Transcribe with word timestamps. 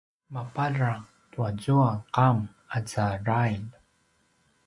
mapadrang 0.33 1.03
tuazua 1.31 1.91
qam 2.15 2.37
aza 2.77 3.05
drail 3.25 3.63